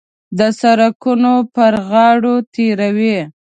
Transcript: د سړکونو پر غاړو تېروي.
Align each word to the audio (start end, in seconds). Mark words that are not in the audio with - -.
د 0.37 0.41
سړکونو 0.59 1.33
پر 1.55 1.73
غاړو 1.89 2.35
تېروي. 2.53 3.17